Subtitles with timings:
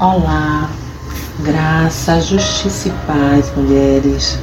[0.00, 0.68] Olá,
[1.38, 4.36] graça, justiça e paz, mulheres.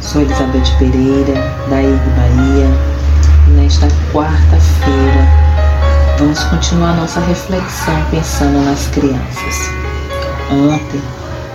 [0.00, 1.34] Sou Elizabeth Pereira,
[1.68, 2.68] da Ilha Bahia,
[3.48, 5.26] e nesta quarta-feira
[6.16, 9.68] vamos continuar nossa reflexão pensando nas crianças.
[10.48, 11.02] Ontem,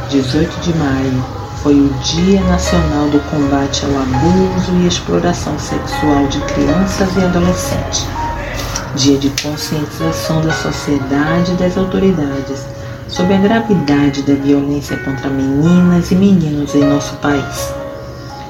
[0.10, 1.26] 18 de maio,
[1.64, 8.06] foi o Dia Nacional do Combate ao Abuso e Exploração Sexual de Crianças e Adolescentes.
[8.96, 12.77] Dia de conscientização da sociedade e das autoridades
[13.08, 17.74] sobre a gravidade da violência contra meninas e meninos em nosso país.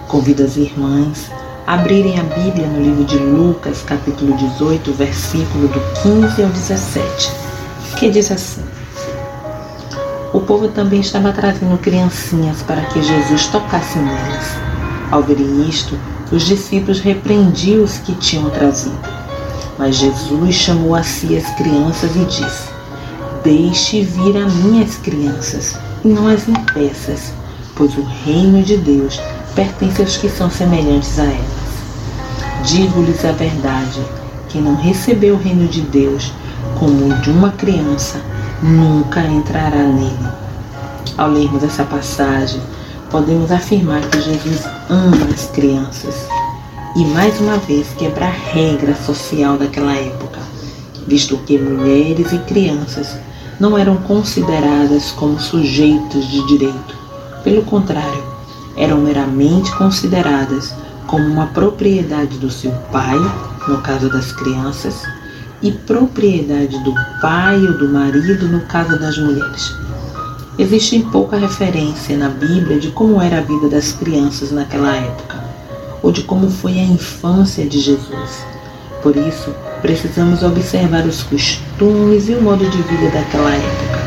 [0.07, 1.29] Convido as irmãs
[1.65, 7.31] a abrirem a Bíblia no livro de Lucas, capítulo 18, versículo do 15 ao 17,
[7.97, 8.63] que diz assim:
[10.33, 14.57] O povo também estava trazendo criancinhas para que Jesus tocasse nelas.
[15.11, 15.97] Ao verem isto,
[16.31, 18.97] os discípulos repreendiam os que tinham trazido.
[19.77, 22.76] Mas Jesus chamou a si as crianças e disse:
[23.47, 27.31] Deixe vir a minhas crianças, e não as impeças,
[27.77, 29.21] pois o reino de Deus
[29.55, 32.65] pertence aos que são semelhantes a elas.
[32.65, 34.01] Digo-lhes a verdade:
[34.49, 36.33] quem não recebeu o reino de Deus
[36.77, 38.19] como o de uma criança,
[38.61, 40.27] nunca entrará nele.
[41.17, 42.59] Ao lermos essa passagem,
[43.09, 46.27] podemos afirmar que Jesus ama as crianças
[46.97, 50.41] e mais uma vez quebra a regra social daquela época,
[51.07, 53.15] visto que mulheres e crianças
[53.59, 56.95] não eram consideradas como sujeitos de direito.
[57.43, 58.23] Pelo contrário,
[58.75, 60.73] eram meramente consideradas
[61.07, 63.17] como uma propriedade do seu pai,
[63.67, 65.01] no caso das crianças,
[65.61, 69.73] e propriedade do pai ou do marido, no caso das mulheres.
[70.59, 75.43] Existe pouca referência na Bíblia de como era a vida das crianças naquela época,
[76.03, 78.45] ou de como foi a infância de Jesus.
[79.01, 79.53] Por isso,
[79.87, 83.97] precisamos observar os costumes e o modo de vida daquela época.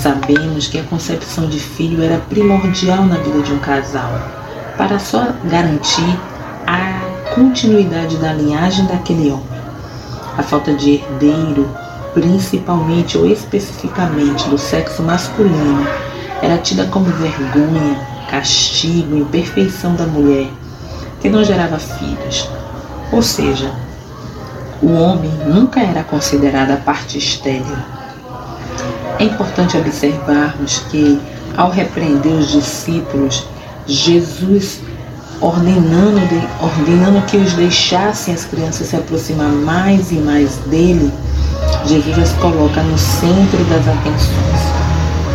[0.00, 4.12] Sabemos que a concepção de filho era primordial na vida de um casal,
[4.78, 6.16] para só garantir
[6.64, 9.60] a continuidade da linhagem daquele homem.
[10.38, 11.68] A falta de herdeiro,
[12.14, 15.88] principalmente ou especificamente do sexo masculino,
[16.40, 17.98] era tida como vergonha,
[18.30, 20.46] castigo, imperfeição da mulher,
[21.20, 22.48] que não gerava filhos.
[23.10, 23.74] Ou seja,
[24.82, 27.76] o homem nunca era considerado a parte estéril.
[29.18, 31.20] É importante observarmos que,
[31.56, 33.46] ao repreender os discípulos,
[33.86, 34.80] Jesus
[35.40, 41.12] ordenando, de, ordenando que os deixassem as crianças se aproximar mais e mais dele,
[41.86, 44.60] Jesus as coloca no centro das atenções.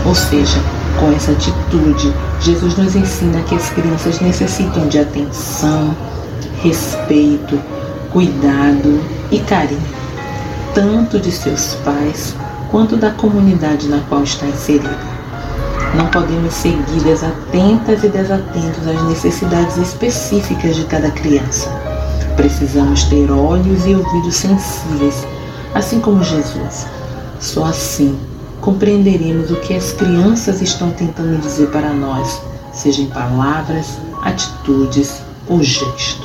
[0.06, 0.60] Ou seja,
[1.00, 5.96] com essa atitude, Jesus nos ensina que as crianças necessitam de atenção,
[6.64, 7.60] respeito,
[8.12, 9.82] cuidado e carinho,
[10.74, 12.34] tanto de seus pais
[12.72, 14.98] quanto da comunidade na qual está inserida.
[15.94, 21.70] Não podemos seguir desatentas e desatentos às necessidades específicas de cada criança.
[22.36, 25.28] Precisamos ter olhos e ouvidos sensíveis,
[25.74, 26.88] assim como Jesus.
[27.40, 28.18] Só assim
[28.62, 32.42] compreenderemos o que as crianças estão tentando dizer para nós,
[32.74, 36.25] seja em palavras, atitudes ou gestos.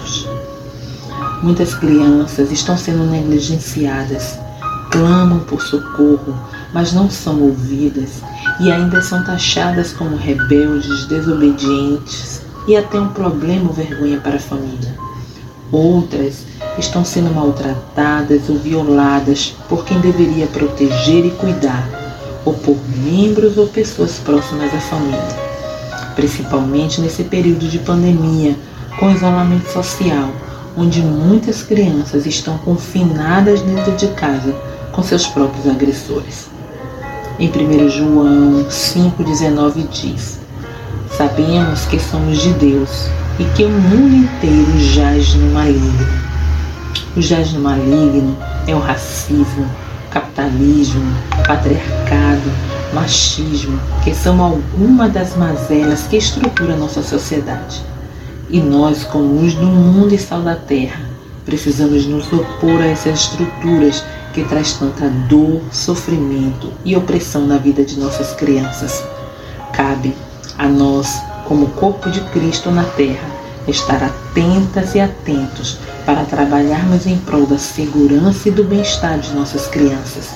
[1.42, 4.38] Muitas crianças estão sendo negligenciadas,
[4.90, 6.38] clamam por socorro,
[6.74, 8.22] mas não são ouvidas
[8.60, 14.40] e ainda são taxadas como rebeldes, desobedientes e até um problema ou vergonha para a
[14.40, 14.94] família.
[15.72, 16.44] Outras
[16.76, 21.88] estão sendo maltratadas ou violadas por quem deveria proteger e cuidar,
[22.44, 25.50] ou por membros ou pessoas próximas à família.
[26.14, 28.54] Principalmente nesse período de pandemia,
[28.98, 30.30] com isolamento social
[30.76, 34.54] onde muitas crianças estão confinadas dentro de casa
[34.92, 36.48] com seus próprios agressores.
[37.38, 40.38] Em 1 João 5,19 diz:
[41.16, 43.08] Sabemos que somos de Deus
[43.38, 46.08] e que o mundo inteiro jaz no maligno.
[47.16, 49.66] O jaz no maligno é o racismo,
[50.10, 51.02] capitalismo,
[51.46, 52.50] patriarcado,
[52.92, 57.82] machismo, que são algumas das mazelas que estruturam nossa sociedade.
[58.52, 61.00] E nós, como luz do mundo e sal da terra,
[61.46, 64.02] precisamos nos opor a essas estruturas
[64.34, 69.04] que traz tanta dor, sofrimento e opressão na vida de nossas crianças.
[69.72, 70.16] Cabe
[70.58, 73.28] a nós, como corpo de Cristo na terra,
[73.68, 79.68] estar atentas e atentos para trabalharmos em prol da segurança e do bem-estar de nossas
[79.68, 80.30] crianças,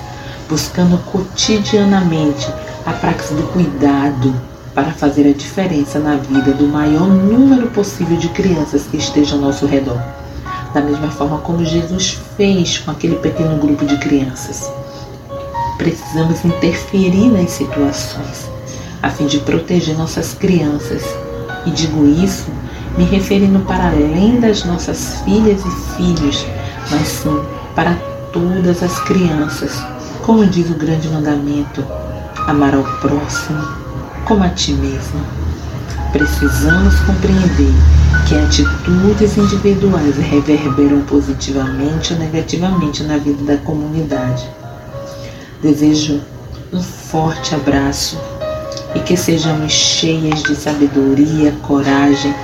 [0.49, 2.49] buscando cotidianamente
[2.87, 4.33] a prática do cuidado,
[4.75, 9.45] para fazer a diferença na vida do maior número possível de crianças que estejam ao
[9.45, 10.01] nosso redor.
[10.75, 14.71] Da mesma forma como Jesus fez com aquele pequeno grupo de crianças.
[15.79, 18.49] precisamos interferir nas situações
[19.03, 21.03] a fim de proteger nossas crianças.
[21.67, 22.47] E digo isso
[22.97, 26.47] me referindo para além das nossas filhas e filhos,
[26.91, 27.41] mas sim
[27.75, 27.97] para
[28.33, 29.73] todas as crianças,
[30.23, 31.85] como diz o grande mandamento:
[32.47, 33.84] amar ao próximo
[34.25, 35.21] como a ti mesmo.
[36.13, 37.73] Precisamos compreender
[38.29, 44.49] que atitudes individuais reverberam positivamente ou negativamente na vida da comunidade.
[45.63, 46.21] Desejo
[46.73, 48.19] um forte abraço
[48.95, 52.35] e que sejamos cheias de sabedoria, coragem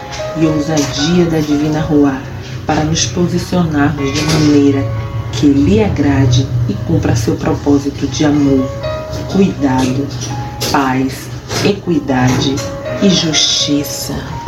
[0.40, 2.18] e ousadia da Divina Rua
[2.66, 4.84] para nos posicionarmos de maneira
[5.32, 8.68] que lhe agrade e cumpra seu propósito de amor,
[9.32, 10.06] cuidado,
[10.70, 11.29] paz,
[11.64, 12.56] equidade
[13.02, 14.39] e justiça.